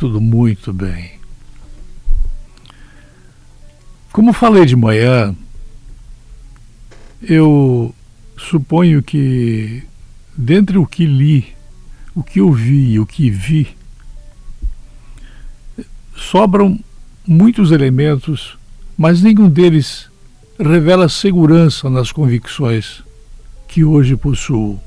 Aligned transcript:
tudo 0.00 0.18
muito 0.18 0.72
bem. 0.72 1.12
Como 4.10 4.32
falei 4.32 4.64
de 4.64 4.74
manhã, 4.74 5.36
eu 7.20 7.94
suponho 8.34 9.02
que 9.02 9.82
dentre 10.34 10.78
o 10.78 10.86
que 10.86 11.04
li, 11.04 11.54
o 12.14 12.22
que 12.22 12.40
ouvi 12.40 12.92
e 12.92 12.98
o 12.98 13.04
que 13.04 13.28
vi, 13.28 13.76
sobram 16.16 16.80
muitos 17.26 17.70
elementos, 17.70 18.56
mas 18.96 19.20
nenhum 19.20 19.50
deles 19.50 20.10
revela 20.58 21.10
segurança 21.10 21.90
nas 21.90 22.10
convicções 22.10 23.04
que 23.68 23.84
hoje 23.84 24.16
possuo. 24.16 24.80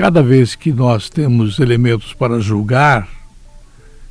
Cada 0.00 0.22
vez 0.22 0.54
que 0.54 0.72
nós 0.72 1.10
temos 1.10 1.58
elementos 1.58 2.14
para 2.14 2.40
julgar, 2.40 3.06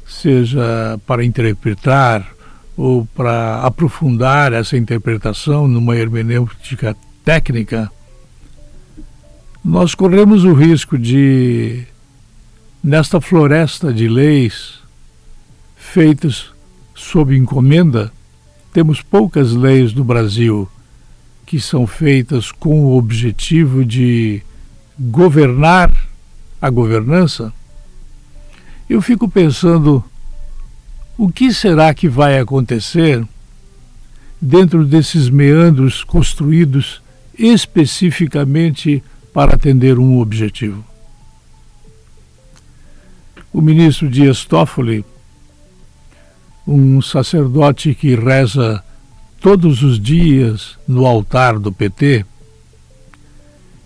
seja 0.05 1.01
para 1.07 1.25
interpretar 1.25 2.31
ou 2.77 3.07
para 3.15 3.63
aprofundar 3.63 4.53
essa 4.53 4.77
interpretação 4.77 5.67
numa 5.67 5.95
hermenêutica 5.95 6.95
técnica, 7.25 7.91
nós 9.65 9.95
corremos 9.95 10.43
o 10.43 10.53
risco 10.53 10.95
de, 10.95 11.87
nesta 12.83 13.19
floresta 13.19 13.91
de 13.91 14.07
leis 14.07 14.75
feitas 15.75 16.51
sob 16.93 17.35
encomenda, 17.35 18.13
temos 18.71 19.01
poucas 19.01 19.53
leis 19.53 19.91
no 19.91 20.03
Brasil 20.03 20.69
que 21.47 21.59
são 21.59 21.87
feitas 21.87 22.51
com 22.51 22.79
o 22.79 22.95
objetivo 22.95 23.83
de 23.83 24.43
governar 24.99 25.91
a 26.61 26.69
governança. 26.69 27.53
Eu 28.89 29.01
fico 29.01 29.29
pensando 29.29 30.03
o 31.17 31.31
que 31.31 31.53
será 31.53 31.93
que 31.93 32.09
vai 32.09 32.37
acontecer 32.37 33.25
dentro 34.41 34.85
desses 34.85 35.29
meandros 35.29 36.03
construídos 36.03 37.01
especificamente 37.37 39.01
para 39.33 39.55
atender 39.55 39.97
um 39.97 40.19
objetivo. 40.19 40.83
O 43.53 43.61
ministro 43.61 44.09
Dias 44.09 44.43
Toffoli, 44.43 45.05
um 46.67 47.01
sacerdote 47.01 47.95
que 47.95 48.15
reza 48.15 48.83
todos 49.39 49.81
os 49.81 49.99
dias 49.99 50.77
no 50.87 51.05
altar 51.05 51.57
do 51.57 51.71
PT, 51.71 52.25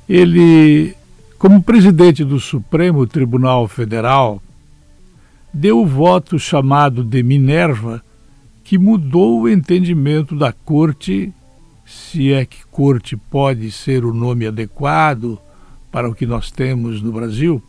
ele, 0.08 0.96
como 1.44 1.62
presidente 1.62 2.24
do 2.24 2.40
Supremo 2.40 3.06
Tribunal 3.06 3.68
Federal, 3.68 4.42
deu 5.54 5.82
o 5.82 5.86
voto 5.86 6.40
chamado 6.40 7.04
de 7.04 7.22
Minerva, 7.22 8.02
que 8.64 8.78
mudou 8.78 9.42
o 9.42 9.50
entendimento 9.50 10.38
da 10.38 10.54
corte, 10.54 11.34
se 11.86 12.32
é 12.32 12.46
que 12.46 12.66
corte 12.68 13.18
pode 13.18 13.70
ser 13.72 14.06
o 14.06 14.14
nome 14.14 14.48
adequado 14.48 15.38
para 15.92 16.10
o 16.10 16.16
que 16.16 16.26
nós 16.26 16.50
temos 16.50 17.02
no 17.02 17.12
Brasil, 17.12 17.62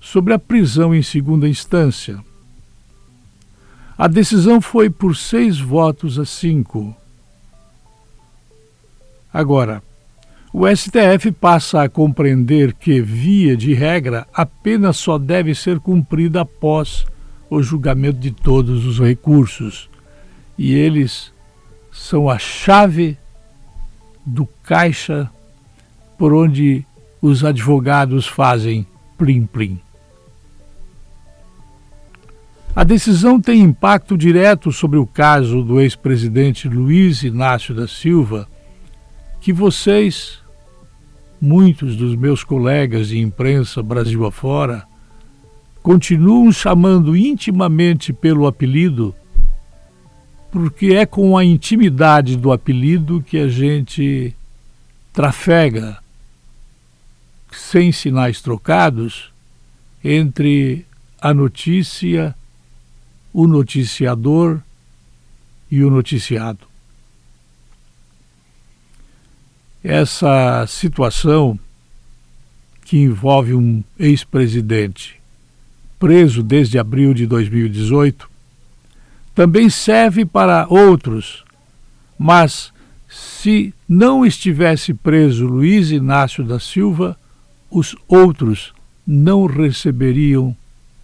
sobre 0.00 0.32
a 0.32 0.38
prisão 0.38 0.94
em 0.94 1.02
segunda 1.02 1.48
instância. 1.48 2.22
A 3.98 4.06
decisão 4.06 4.60
foi 4.60 4.88
por 4.88 5.16
seis 5.16 5.58
votos 5.58 6.20
a 6.20 6.24
cinco. 6.24 6.94
Agora, 9.34 9.82
o 10.52 10.66
STF 10.66 11.30
passa 11.32 11.82
a 11.82 11.88
compreender 11.88 12.72
que, 12.72 13.00
via 13.00 13.56
de 13.56 13.74
regra, 13.74 14.26
a 14.32 14.46
pena 14.46 14.92
só 14.92 15.18
deve 15.18 15.54
ser 15.54 15.78
cumprida 15.78 16.40
após 16.40 17.04
o 17.50 17.62
julgamento 17.62 18.18
de 18.18 18.30
todos 18.30 18.86
os 18.86 18.98
recursos. 18.98 19.90
E 20.56 20.74
eles 20.74 21.32
são 21.92 22.28
a 22.28 22.38
chave 22.38 23.18
do 24.24 24.46
caixa 24.62 25.30
por 26.16 26.32
onde 26.32 26.84
os 27.20 27.44
advogados 27.44 28.26
fazem 28.26 28.86
plim-plim. 29.16 29.78
A 32.74 32.84
decisão 32.84 33.40
tem 33.40 33.60
impacto 33.60 34.16
direto 34.16 34.70
sobre 34.72 34.98
o 34.98 35.06
caso 35.06 35.62
do 35.62 35.80
ex-presidente 35.80 36.68
Luiz 36.68 37.22
Inácio 37.22 37.74
da 37.74 37.88
Silva 37.88 38.48
que 39.40 39.52
vocês, 39.52 40.38
muitos 41.40 41.96
dos 41.96 42.14
meus 42.16 42.42
colegas 42.42 43.08
de 43.08 43.18
imprensa 43.18 43.82
Brasil 43.82 44.26
afora, 44.26 44.86
continuam 45.82 46.52
chamando 46.52 47.16
intimamente 47.16 48.12
pelo 48.12 48.46
apelido, 48.46 49.14
porque 50.50 50.88
é 50.88 51.06
com 51.06 51.36
a 51.36 51.44
intimidade 51.44 52.36
do 52.36 52.52
apelido 52.52 53.22
que 53.22 53.38
a 53.38 53.48
gente 53.48 54.34
trafega, 55.12 55.98
sem 57.50 57.92
sinais 57.92 58.40
trocados, 58.40 59.32
entre 60.04 60.84
a 61.20 61.32
notícia, 61.32 62.34
o 63.32 63.46
noticiador 63.46 64.60
e 65.70 65.82
o 65.82 65.90
noticiado 65.90 66.67
essa 69.82 70.66
situação 70.66 71.58
que 72.84 72.98
envolve 72.98 73.54
um 73.54 73.82
ex-presidente 73.98 75.20
preso 75.98 76.42
desde 76.42 76.78
abril 76.78 77.12
de 77.12 77.26
2018 77.26 78.30
também 79.34 79.70
serve 79.70 80.24
para 80.24 80.66
outros, 80.68 81.44
mas 82.18 82.72
se 83.08 83.72
não 83.88 84.26
estivesse 84.26 84.92
preso 84.92 85.46
Luiz 85.46 85.90
Inácio 85.90 86.44
da 86.44 86.58
Silva, 86.58 87.16
os 87.70 87.94
outros 88.08 88.72
não 89.06 89.46
receberiam 89.46 90.56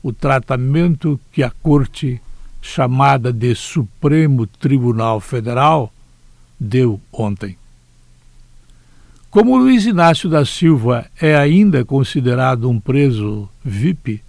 o 0.02 0.12
tratamento 0.12 1.18
que 1.32 1.42
a 1.42 1.50
Corte, 1.50 2.20
chamada 2.60 3.32
de 3.32 3.54
Supremo 3.54 4.46
Tribunal 4.46 5.20
Federal, 5.20 5.92
deu 6.58 7.00
ontem. 7.12 7.56
Como 9.34 9.56
Luiz 9.56 9.84
Inácio 9.84 10.30
da 10.30 10.44
Silva 10.44 11.10
é 11.20 11.34
ainda 11.34 11.84
considerado 11.84 12.70
um 12.70 12.78
preso 12.78 13.48
VIP, 13.64 14.22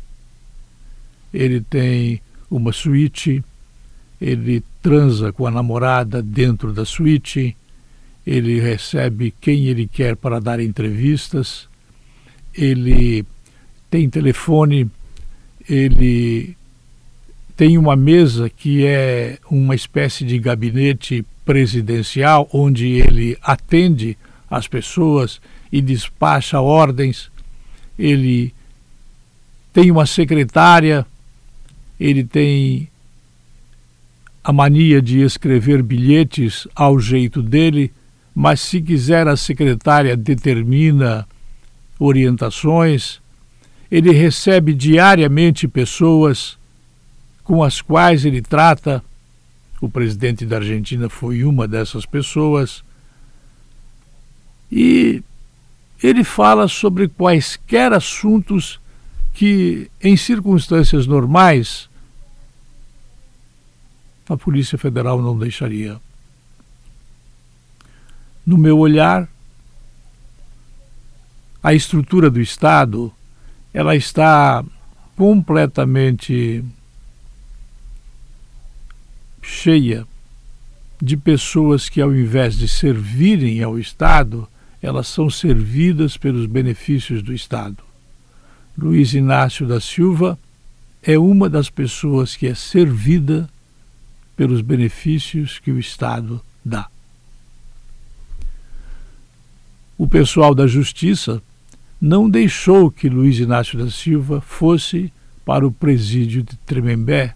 ele 1.31 1.61
tem 1.61 2.19
uma 2.49 2.71
suíte, 2.71 3.43
ele 4.19 4.63
transa 4.81 5.31
com 5.31 5.45
a 5.45 5.51
namorada 5.51 6.23
dentro 6.23 6.73
da 6.73 6.83
suíte, 6.85 7.55
ele 8.25 8.59
recebe 8.59 9.31
quem 9.39 9.67
ele 9.67 9.87
quer 9.87 10.15
para 10.15 10.41
dar 10.41 10.59
entrevistas, 10.59 11.69
ele 12.51 13.23
tem 13.91 14.09
telefone, 14.09 14.89
ele 15.69 16.57
tem 17.55 17.77
uma 17.77 17.95
mesa 17.95 18.49
que 18.49 18.83
é 18.83 19.37
uma 19.51 19.75
espécie 19.75 20.25
de 20.25 20.39
gabinete 20.39 21.23
presidencial 21.45 22.49
onde 22.51 22.87
ele 22.87 23.37
atende 23.43 24.17
as 24.49 24.67
pessoas 24.67 25.41
e 25.71 25.81
despacha 25.81 26.59
ordens. 26.59 27.29
Ele 27.97 28.53
tem 29.73 29.91
uma 29.91 30.05
secretária, 30.05 31.05
ele 31.99 32.23
tem 32.23 32.87
a 34.43 34.53
mania 34.53 35.01
de 35.01 35.21
escrever 35.21 35.81
bilhetes 35.81 36.67
ao 36.75 36.99
jeito 36.99 37.41
dele, 37.41 37.91
mas 38.33 38.61
se 38.61 38.81
quiser 38.81 39.27
a 39.27 39.35
secretária 39.35 40.15
determina 40.15 41.27
orientações. 41.97 43.19
Ele 43.89 44.11
recebe 44.11 44.73
diariamente 44.73 45.67
pessoas 45.67 46.57
com 47.43 47.63
as 47.63 47.81
quais 47.81 48.25
ele 48.25 48.41
trata. 48.41 49.03
O 49.81 49.89
presidente 49.89 50.45
da 50.45 50.57
Argentina 50.57 51.09
foi 51.09 51.43
uma 51.43 51.67
dessas 51.67 52.05
pessoas. 52.05 52.83
E 54.71 55.23
ele 56.01 56.23
fala 56.23 56.67
sobre 56.67 57.07
quaisquer 57.07 57.93
assuntos 57.93 58.79
que, 59.33 59.89
em 60.01 60.15
circunstâncias 60.15 61.05
normais, 61.05 61.89
a 64.27 64.37
Polícia 64.37 64.77
Federal 64.77 65.21
não 65.21 65.37
deixaria. 65.37 65.99
No 68.45 68.57
meu 68.57 68.77
olhar, 68.77 69.27
a 71.61 71.73
estrutura 71.73 72.29
do 72.29 72.39
Estado 72.39 73.11
ela 73.73 73.95
está 73.95 74.63
completamente 75.15 76.63
cheia 79.41 80.07
de 81.01 81.17
pessoas 81.17 81.89
que, 81.89 81.99
ao 81.99 82.15
invés 82.15 82.57
de 82.57 82.67
servirem 82.67 83.61
ao 83.61 83.77
Estado, 83.77 84.47
elas 84.85 85.07
são 85.07 85.31
servidas 85.31 86.15
pelos 86.15 86.45
benefícios 86.45 87.23
do 87.23 87.33
Estado. 87.33 87.77
Luiz 88.77 89.15
Inácio 89.15 89.65
da 89.65 89.81
Silva 89.81 90.37
é 91.01 91.17
uma 91.17 91.49
das 91.49 91.71
pessoas 91.71 92.35
que 92.35 92.45
é 92.45 92.53
servida 92.53 93.49
pelos 94.37 94.61
benefícios 94.61 95.57
que 95.57 95.71
o 95.71 95.79
Estado 95.79 96.39
dá. 96.63 96.87
O 99.97 100.07
pessoal 100.07 100.53
da 100.53 100.67
Justiça 100.67 101.41
não 101.99 102.29
deixou 102.29 102.91
que 102.91 103.09
Luiz 103.09 103.39
Inácio 103.39 103.79
da 103.79 103.89
Silva 103.89 104.39
fosse 104.39 105.11
para 105.43 105.65
o 105.65 105.71
presídio 105.71 106.43
de 106.43 106.55
Tremembé 106.57 107.33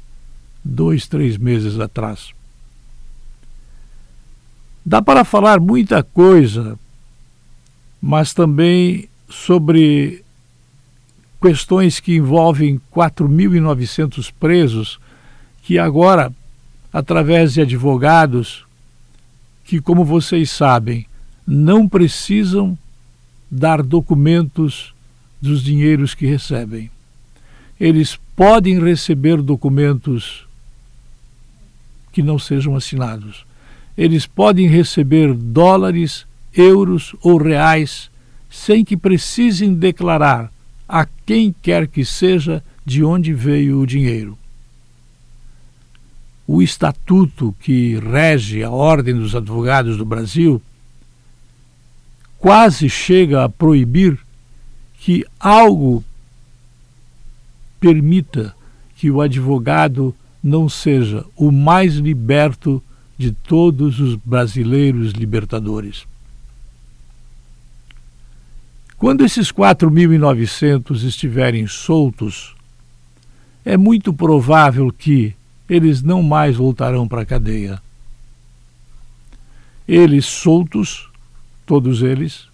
dois, 0.64 1.08
três 1.08 1.36
meses 1.36 1.80
atrás. 1.80 2.30
Dá 4.86 5.02
para 5.02 5.24
falar 5.24 5.60
muita 5.60 6.04
coisa, 6.04 6.78
mas 8.02 8.34
também 8.34 9.10
sobre 9.30 10.24
questões 11.42 12.00
que 12.00 12.16
envolvem 12.16 12.82
4.900 12.94 14.32
presos 14.40 15.00
que 15.64 15.78
agora, 15.78 16.34
através 16.92 17.54
de 17.54 17.62
advogados, 17.62 18.66
que, 19.64 19.80
como 19.80 20.04
vocês 20.04 20.50
sabem, 20.50 21.06
não 21.46 21.88
precisam 21.88 22.78
dar 23.50 23.82
documentos 23.82 24.94
dos 25.42 25.64
dinheiros 25.64 26.14
que 26.14 26.26
recebem. 26.26 26.90
Eles 27.80 28.20
podem 28.36 28.80
receber 28.80 29.42
documentos 29.42 30.46
que 32.12 32.22
não 32.22 32.38
sejam 32.38 32.76
assinados. 32.76 33.46
Eles 33.98 34.26
podem 34.26 34.68
receber 34.68 35.34
dólares, 35.34 36.26
euros 36.54 37.16
ou 37.22 37.38
reais 37.38 38.10
sem 38.50 38.84
que 38.84 38.98
precisem 38.98 39.74
declarar 39.74 40.52
a 40.88 41.06
quem 41.26 41.54
quer 41.62 41.88
que 41.88 42.04
seja 42.04 42.64
de 42.84 43.04
onde 43.04 43.34
veio 43.34 43.80
o 43.80 43.86
dinheiro. 43.86 44.38
O 46.48 46.62
estatuto 46.62 47.56
que 47.60 48.00
rege 48.00 48.64
a 48.64 48.72
Ordem 48.72 49.14
dos 49.14 49.36
Advogados 49.36 49.98
do 49.98 50.06
Brasil 50.06 50.60
quase 52.40 52.90
chega 52.90 53.44
a 53.44 53.50
proibir 53.50 54.18
que 54.98 55.24
algo 55.40 56.04
permita 57.80 58.56
que 58.96 59.12
o 59.12 59.22
advogado 59.22 60.16
não 60.44 60.68
seja 60.68 61.24
o 61.36 61.52
mais 61.52 61.96
liberto 61.96 62.82
de 63.18 63.32
todos 63.32 64.00
os 64.00 64.16
brasileiros 64.16 65.12
libertadores. 65.12 66.08
Quando 69.00 69.24
esses 69.24 69.50
4.900 69.50 71.04
estiverem 71.06 71.66
soltos, 71.66 72.54
é 73.64 73.78
muito 73.78 74.14
provável 74.14 74.92
que 74.92 75.34
eles 75.70 76.02
não 76.02 76.22
mais 76.22 76.58
voltarão 76.58 77.08
para 77.08 77.22
a 77.22 77.26
cadeia. 77.26 77.82
Eles 79.88 80.26
soltos, 80.26 81.10
todos 81.66 82.02
eles, 82.02 82.50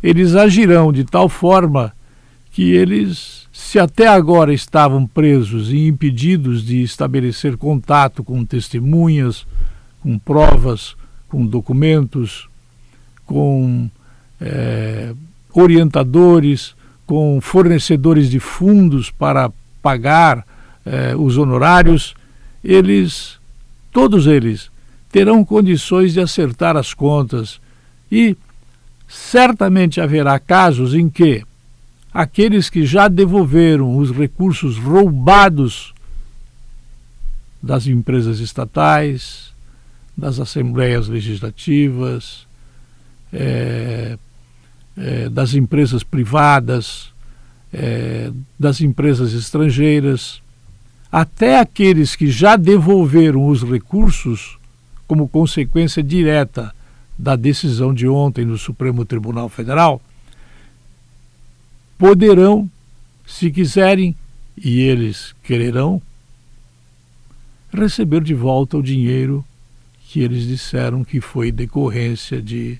eles 0.00 0.36
agirão 0.36 0.92
de 0.92 1.02
tal 1.02 1.28
forma 1.28 1.92
que 2.52 2.70
eles, 2.70 3.48
se 3.52 3.80
até 3.80 4.06
agora 4.06 4.54
estavam 4.54 5.04
presos 5.04 5.72
e 5.72 5.88
impedidos 5.88 6.64
de 6.64 6.80
estabelecer 6.80 7.56
contato 7.56 8.22
com 8.22 8.44
testemunhas, 8.44 9.44
com 10.00 10.16
provas, 10.16 10.94
com 11.28 11.44
documentos, 11.44 12.48
com 13.26 13.90
é, 14.40 15.12
orientadores, 15.52 16.74
com 17.06 17.40
fornecedores 17.40 18.30
de 18.30 18.38
fundos 18.38 19.10
para 19.10 19.50
pagar 19.82 20.44
é, 20.84 21.16
os 21.16 21.38
honorários, 21.38 22.14
eles, 22.62 23.38
todos 23.92 24.26
eles, 24.26 24.70
terão 25.10 25.44
condições 25.44 26.12
de 26.12 26.20
acertar 26.20 26.76
as 26.76 26.92
contas. 26.92 27.60
E 28.10 28.36
certamente 29.08 30.00
haverá 30.00 30.38
casos 30.38 30.94
em 30.94 31.08
que 31.08 31.42
aqueles 32.12 32.68
que 32.68 32.84
já 32.84 33.08
devolveram 33.08 33.96
os 33.96 34.10
recursos 34.10 34.76
roubados 34.76 35.94
das 37.62 37.86
empresas 37.86 38.38
estatais, 38.38 39.52
das 40.16 40.38
assembleias 40.38 41.08
legislativas, 41.08 42.46
é, 43.32 44.18
é, 44.98 45.28
das 45.28 45.54
empresas 45.54 46.02
privadas, 46.02 47.12
é, 47.72 48.30
das 48.58 48.80
empresas 48.80 49.32
estrangeiras, 49.32 50.42
até 51.10 51.58
aqueles 51.58 52.14
que 52.14 52.30
já 52.30 52.56
devolveram 52.56 53.46
os 53.46 53.62
recursos 53.62 54.58
como 55.06 55.28
consequência 55.28 56.02
direta 56.02 56.74
da 57.18 57.34
decisão 57.34 57.94
de 57.94 58.06
ontem 58.06 58.44
no 58.44 58.58
Supremo 58.58 59.04
Tribunal 59.04 59.48
Federal, 59.48 60.00
poderão, 61.96 62.70
se 63.26 63.50
quiserem, 63.50 64.14
e 64.56 64.80
eles 64.80 65.34
quererão, 65.42 66.00
receber 67.72 68.22
de 68.22 68.34
volta 68.34 68.76
o 68.76 68.82
dinheiro 68.82 69.44
que 70.08 70.20
eles 70.20 70.46
disseram 70.46 71.04
que 71.04 71.20
foi 71.20 71.52
decorrência 71.52 72.40
de 72.40 72.78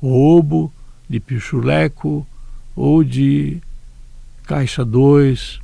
roubo, 0.00 0.72
de 1.10 1.18
pichuleco 1.18 2.24
ou 2.76 3.02
de 3.02 3.58
caixa 4.46 4.84
2, 4.84 5.60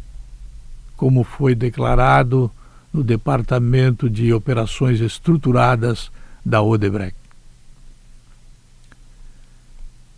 como 0.96 1.22
foi 1.22 1.54
declarado 1.54 2.50
no 2.92 3.04
Departamento 3.04 4.10
de 4.10 4.32
Operações 4.32 5.00
Estruturadas 5.00 6.10
da 6.44 6.60
Odebrecht. 6.60 7.16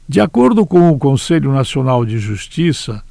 De 0.08 0.18
acordo 0.18 0.64
com 0.64 0.88
o 0.88 0.98
Conselho 0.98 1.52
Nacional 1.52 2.06
de 2.06 2.18
Justiça, 2.18 3.04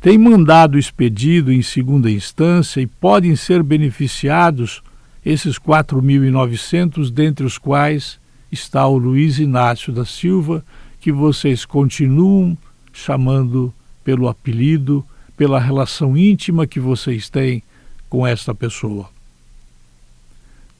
tem 0.00 0.16
mandado 0.16 0.78
expedido 0.78 1.52
em 1.52 1.60
segunda 1.60 2.10
instância 2.10 2.80
e 2.80 2.86
podem 2.86 3.36
ser 3.36 3.62
beneficiados 3.62 4.82
esses 5.24 5.58
4.900, 5.58 7.10
dentre 7.10 7.44
os 7.44 7.58
quais 7.58 8.18
está 8.50 8.86
o 8.86 8.96
Luiz 8.96 9.38
Inácio 9.38 9.92
da 9.92 10.06
Silva, 10.06 10.64
que 11.04 11.12
vocês 11.12 11.66
continuam 11.66 12.56
chamando 12.90 13.74
pelo 14.02 14.26
apelido, 14.26 15.04
pela 15.36 15.60
relação 15.60 16.16
íntima 16.16 16.66
que 16.66 16.80
vocês 16.80 17.28
têm 17.28 17.62
com 18.08 18.26
esta 18.26 18.54
pessoa. 18.54 19.10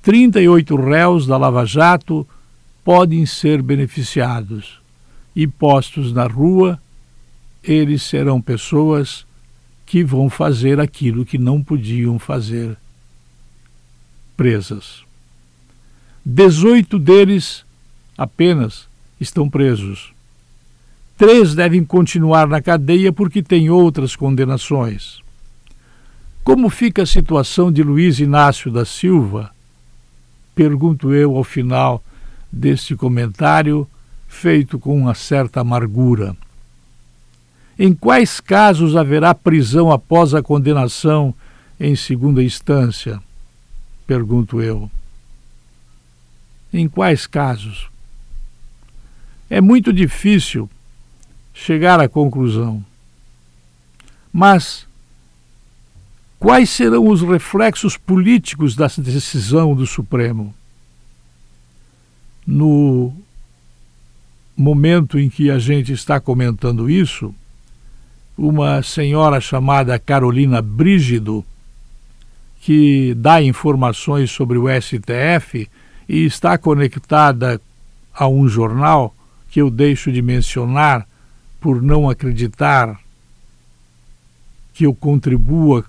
38 0.00 0.76
réus 0.76 1.26
da 1.26 1.36
Lava 1.36 1.66
Jato 1.66 2.26
podem 2.82 3.26
ser 3.26 3.60
beneficiados 3.60 4.80
e 5.36 5.46
postos 5.46 6.10
na 6.10 6.26
rua, 6.26 6.80
eles 7.62 8.02
serão 8.02 8.40
pessoas 8.40 9.26
que 9.84 10.02
vão 10.02 10.30
fazer 10.30 10.80
aquilo 10.80 11.26
que 11.26 11.36
não 11.36 11.62
podiam 11.62 12.18
fazer 12.18 12.78
presas. 14.34 15.04
18 16.24 16.98
deles 16.98 17.62
apenas 18.16 18.88
estão 19.20 19.50
presos. 19.50 20.13
Três 21.16 21.54
devem 21.54 21.84
continuar 21.84 22.48
na 22.48 22.60
cadeia 22.60 23.12
porque 23.12 23.42
têm 23.42 23.70
outras 23.70 24.16
condenações. 24.16 25.22
Como 26.42 26.68
fica 26.68 27.02
a 27.02 27.06
situação 27.06 27.70
de 27.70 27.82
Luiz 27.82 28.18
Inácio 28.18 28.70
da 28.70 28.84
Silva? 28.84 29.50
Pergunto 30.54 31.14
eu 31.14 31.36
ao 31.36 31.44
final 31.44 32.02
deste 32.50 32.96
comentário, 32.96 33.88
feito 34.28 34.78
com 34.78 34.96
uma 34.96 35.14
certa 35.14 35.60
amargura. 35.60 36.36
Em 37.78 37.94
quais 37.94 38.40
casos 38.40 38.96
haverá 38.96 39.34
prisão 39.34 39.90
após 39.90 40.34
a 40.34 40.42
condenação 40.42 41.34
em 41.78 41.94
segunda 41.94 42.42
instância? 42.42 43.20
Pergunto 44.06 44.60
eu. 44.60 44.90
Em 46.72 46.88
quais 46.88 47.26
casos? 47.26 47.88
É 49.48 49.60
muito 49.60 49.92
difícil 49.92 50.68
chegar 51.54 52.00
à 52.00 52.08
conclusão. 52.08 52.84
Mas 54.32 54.84
quais 56.40 56.68
serão 56.68 57.08
os 57.08 57.22
reflexos 57.22 57.96
políticos 57.96 58.74
dessa 58.74 59.00
decisão 59.00 59.74
do 59.74 59.86
Supremo? 59.86 60.52
No 62.44 63.14
momento 64.56 65.18
em 65.18 65.30
que 65.30 65.50
a 65.50 65.58
gente 65.58 65.92
está 65.92 66.20
comentando 66.20 66.90
isso, 66.90 67.32
uma 68.36 68.82
senhora 68.82 69.40
chamada 69.40 69.98
Carolina 69.98 70.60
Brígido, 70.60 71.44
que 72.60 73.14
dá 73.14 73.40
informações 73.40 74.30
sobre 74.30 74.58
o 74.58 74.64
STF 74.68 75.68
e 76.08 76.24
está 76.24 76.58
conectada 76.58 77.60
a 78.12 78.26
um 78.26 78.48
jornal 78.48 79.14
que 79.50 79.60
eu 79.60 79.70
deixo 79.70 80.10
de 80.10 80.20
mencionar 80.20 81.06
por 81.64 81.80
não 81.80 82.10
acreditar 82.10 83.00
que 84.74 84.84
eu 84.84 84.94
contribua 84.94 85.82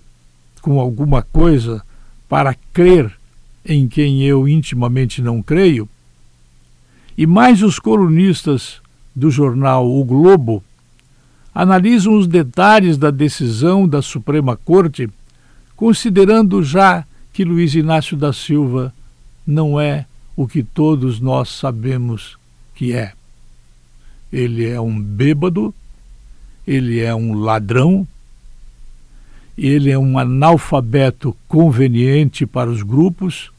com 0.62 0.79
alguma 0.79 1.22
coisa 1.22 1.84
para 2.29 2.55
crer 2.72 3.12
em 3.65 3.86
quem 3.86 4.24
eu 4.24 4.48
intimamente 4.48 5.22
não 5.22 5.44
creio? 5.44 5.89
E 7.17 7.27
mais 7.27 7.62
os 7.62 7.77
colunistas 7.77 8.82
do 9.13 9.29
jornal 9.29 9.86
O 9.91 10.01
Globo 10.05 10.63
analisam 11.53 12.17
os 12.17 12.25
detalhes 12.25 12.98
da 12.98 13.12
decisão 13.12 13.86
da 13.86 14.01
Suprema 14.01 14.55
Corte, 14.55 15.10
considerando 15.75 16.63
já 16.63 17.05
que 17.34 17.44
Luiz 17.44 17.75
Inácio 17.75 18.15
da 18.15 18.32
Silva 18.32 18.94
não 19.46 19.77
é 19.77 20.05
o 20.38 20.48
que 20.48 20.63
todos 20.63 21.20
nós 21.20 21.50
sabemos 21.50 22.38
que 22.74 22.94
é. 22.94 23.12
Ele 24.32 24.67
é 24.67 24.79
um 24.79 25.00
bêbado, 25.01 25.74
ele 26.67 27.00
é 27.00 27.13
um 27.13 27.34
ladrão, 27.34 28.08
ele 29.58 29.89
é 29.89 29.98
um 29.98 30.17
analfabeto 30.17 31.36
conveniente 31.48 32.46
para 32.46 32.70
os 32.70 32.84
grupos, 32.84 33.51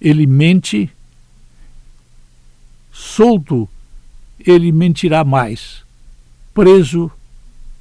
ele 0.00 0.26
mente, 0.26 0.90
solto, 2.92 3.68
ele 4.38 4.72
mentirá 4.72 5.24
mais, 5.24 5.82
preso, 6.52 7.10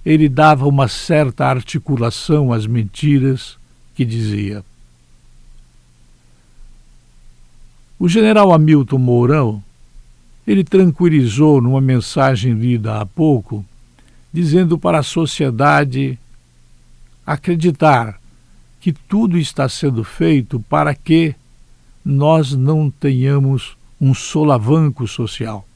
ele 0.06 0.30
dava 0.30 0.68
uma 0.68 0.88
certa 0.88 1.46
articulação 1.46 2.54
às 2.54 2.66
mentiras 2.66 3.58
que 3.94 4.06
dizia. 4.06 4.64
O 8.00 8.08
general 8.08 8.52
Hamilton 8.52 8.98
Mourão, 8.98 9.64
ele 10.46 10.64
tranquilizou 10.64 11.62
numa 11.62 11.82
mensagem 11.82 12.54
lida 12.54 13.00
há 13.00 13.06
pouco, 13.06 13.66
dizendo 14.34 14.78
para 14.78 15.00
a 15.00 15.04
sociedade 15.04 16.18
acreditar 17.26 18.20
que 18.80 18.92
tudo 18.92 19.38
está 19.38 19.70
sendo 19.70 20.04
feito 20.04 20.60
para 20.68 20.96
que 20.96 21.36
nós 22.04 22.54
não 22.54 22.90
tenhamos 22.90 23.78
um 24.00 24.14
solavanco 24.14 25.08
social. 25.08 25.68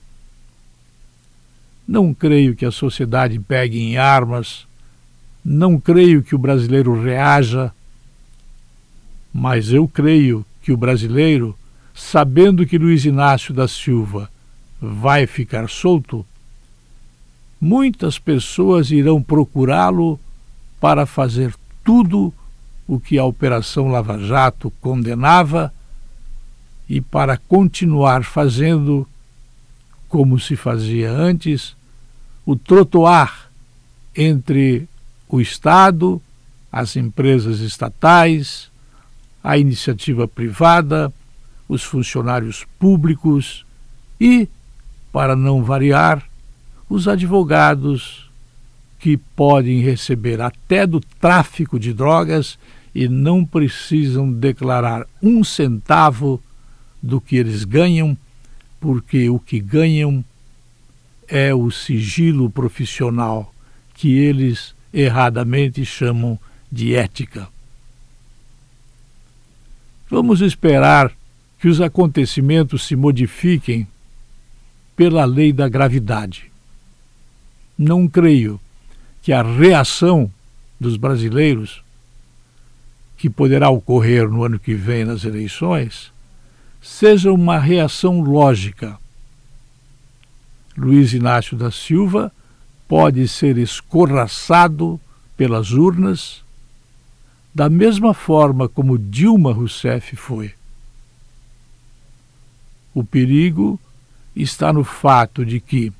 Não 1.87 2.13
creio 2.13 2.55
que 2.55 2.65
a 2.65 2.71
sociedade 2.71 3.39
pegue 3.39 3.79
em 3.79 3.97
armas, 3.97 4.65
não 5.43 5.79
creio 5.79 6.23
que 6.23 6.33
o 6.33 6.39
brasileiro 6.39 6.99
reaja, 6.99 7.71
mas 9.31 9.71
eu 9.71 9.87
creio 9.87 10.43
que 10.63 10.71
o 10.71 10.77
brasileiro, 10.77 11.55
sabendo 11.93 12.65
que 12.65 12.79
Luiz 12.79 13.05
Inácio 13.05 13.53
da 13.53 13.67
Silva 13.67 14.27
vai 14.93 15.25
ficar 15.25 15.69
solto, 15.69 16.25
muitas 17.59 18.19
pessoas 18.19 18.91
irão 18.91 19.21
procurá-lo 19.21 20.19
para 20.79 21.05
fazer 21.05 21.53
tudo 21.83 22.33
o 22.87 22.99
que 22.99 23.17
a 23.17 23.25
Operação 23.25 23.87
Lava 23.87 24.19
Jato 24.19 24.71
condenava 24.81 25.73
e 26.87 27.01
para 27.01 27.37
continuar 27.37 28.23
fazendo 28.23 29.07
como 30.07 30.39
se 30.39 30.55
fazia 30.55 31.11
antes, 31.11 31.75
o 32.45 32.55
trotoar 32.55 33.49
entre 34.15 34.87
o 35.27 35.41
Estado, 35.41 36.21
as 36.71 36.95
empresas 36.95 37.59
estatais, 37.59 38.69
a 39.43 39.57
iniciativa 39.57 40.27
privada, 40.27 41.11
os 41.67 41.83
funcionários 41.83 42.65
públicos 42.79 43.65
e, 44.19 44.47
para 45.15 45.33
não 45.33 45.63
variar, 45.63 46.21
os 46.89 47.07
advogados 47.07 48.29
que 48.99 49.15
podem 49.15 49.79
receber 49.79 50.41
até 50.41 50.85
do 50.85 50.99
tráfico 50.99 51.79
de 51.79 51.93
drogas 51.93 52.59
e 52.93 53.07
não 53.07 53.45
precisam 53.45 54.29
declarar 54.29 55.07
um 55.23 55.41
centavo 55.41 56.43
do 57.01 57.21
que 57.21 57.37
eles 57.37 57.63
ganham 57.63 58.17
porque 58.77 59.29
o 59.29 59.39
que 59.39 59.57
ganham 59.57 60.21
é 61.29 61.55
o 61.55 61.71
sigilo 61.71 62.49
profissional 62.49 63.53
que 63.93 64.17
eles 64.17 64.75
erradamente 64.93 65.85
chamam 65.85 66.37
de 66.69 66.93
ética. 66.93 67.47
Vamos 70.09 70.41
esperar 70.41 71.09
que 71.57 71.69
os 71.69 71.79
acontecimentos 71.79 72.85
se 72.85 72.97
modifiquem 72.97 73.87
pela 74.95 75.25
lei 75.25 75.51
da 75.51 75.67
gravidade. 75.67 76.51
Não 77.77 78.07
creio 78.07 78.59
que 79.21 79.33
a 79.33 79.41
reação 79.41 80.31
dos 80.79 80.97
brasileiros, 80.97 81.83
que 83.17 83.29
poderá 83.29 83.69
ocorrer 83.69 84.29
no 84.29 84.43
ano 84.43 84.59
que 84.59 84.73
vem 84.73 85.03
nas 85.03 85.23
eleições, 85.23 86.11
seja 86.81 87.31
uma 87.31 87.57
reação 87.57 88.21
lógica. 88.21 88.97
Luiz 90.77 91.13
Inácio 91.13 91.57
da 91.57 91.71
Silva 91.71 92.31
pode 92.87 93.27
ser 93.27 93.57
escorraçado 93.57 94.99
pelas 95.35 95.71
urnas, 95.71 96.43
da 97.53 97.69
mesma 97.69 98.13
forma 98.13 98.69
como 98.69 98.97
Dilma 98.97 99.53
Rousseff 99.53 100.15
foi. 100.15 100.53
O 102.93 103.03
perigo 103.03 103.79
está 104.35 104.73
no 104.73 104.83
fato 104.83 105.45
de 105.45 105.59
que 105.59 105.91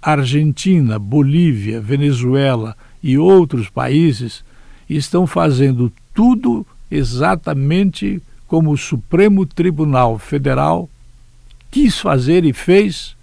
Argentina, 0.00 0.98
Bolívia, 0.98 1.80
Venezuela 1.80 2.76
e 3.02 3.18
outros 3.18 3.68
países 3.68 4.44
estão 4.88 5.26
fazendo 5.26 5.92
tudo 6.14 6.66
exatamente 6.90 8.22
como 8.46 8.72
o 8.72 8.78
Supremo 8.78 9.46
Tribunal 9.46 10.18
Federal 10.18 10.88
quis 11.70 11.98
fazer 12.00 12.44
e 12.44 12.52
fez, 12.52 13.16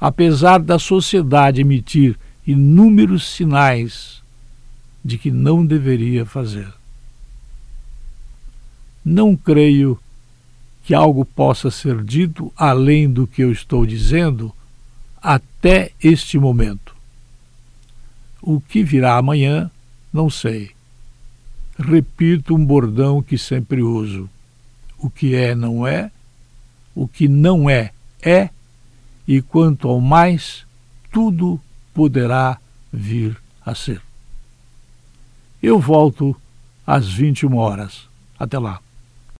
apesar 0.00 0.58
da 0.58 0.78
sociedade 0.78 1.60
emitir 1.60 2.16
inúmeros 2.46 3.28
sinais 3.28 4.22
de 5.04 5.18
que 5.18 5.30
não 5.30 5.64
deveria 5.64 6.24
fazer. 6.24 6.72
Não 9.04 9.36
creio 9.36 9.98
que 10.84 10.94
algo 10.94 11.24
possa 11.24 11.70
ser 11.70 12.02
dito 12.04 12.52
além 12.56 13.10
do 13.10 13.26
que 13.26 13.42
eu 13.42 13.50
estou 13.50 13.84
dizendo 13.84 14.54
até 15.20 15.90
este 16.02 16.38
momento. 16.38 16.94
O 18.40 18.60
que 18.60 18.84
virá 18.84 19.16
amanhã, 19.16 19.70
não 20.12 20.28
sei. 20.28 20.70
Repito 21.78 22.54
um 22.54 22.64
bordão 22.64 23.22
que 23.22 23.38
sempre 23.38 23.82
uso 23.82 24.28
o 24.98 25.10
que 25.10 25.34
é 25.34 25.54
não 25.54 25.86
é, 25.86 26.10
o 26.94 27.06
que 27.06 27.28
não 27.28 27.68
é 27.68 27.92
é, 28.22 28.48
e 29.28 29.42
quanto 29.42 29.86
ao 29.86 30.00
mais, 30.00 30.64
tudo 31.12 31.60
poderá 31.92 32.58
vir 32.90 33.36
a 33.64 33.74
ser. 33.74 34.00
Eu 35.62 35.78
volto 35.78 36.34
às 36.86 37.06
21 37.06 37.54
horas. 37.56 38.08
Até 38.38 38.58
lá. 38.58 38.80